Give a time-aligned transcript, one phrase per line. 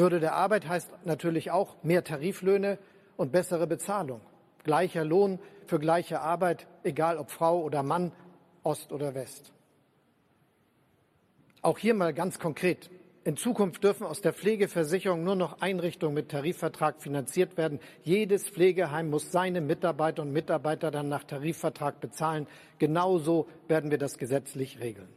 [0.00, 2.78] Würde der Arbeit heißt natürlich auch mehr Tariflöhne
[3.18, 4.22] und bessere Bezahlung.
[4.64, 8.10] Gleicher Lohn für gleiche Arbeit, egal ob Frau oder Mann,
[8.62, 9.52] Ost oder West.
[11.60, 12.88] Auch hier mal ganz konkret.
[13.24, 17.78] In Zukunft dürfen aus der Pflegeversicherung nur noch Einrichtungen mit Tarifvertrag finanziert werden.
[18.02, 22.46] Jedes Pflegeheim muss seine Mitarbeiter und Mitarbeiter dann nach Tarifvertrag bezahlen.
[22.78, 25.08] Genauso werden wir das gesetzlich regeln.